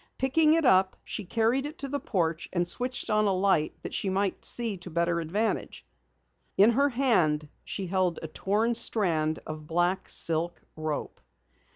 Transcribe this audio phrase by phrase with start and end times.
[0.17, 3.93] Picking it up, she carried it to the porch and switched on a light that
[3.93, 5.85] she might see to better advantage.
[6.57, 11.21] In her hand she held a torn strand of black silk rope.